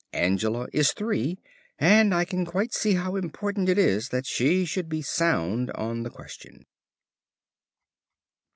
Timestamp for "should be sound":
4.65-5.69